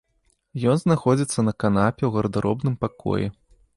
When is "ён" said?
0.71-0.79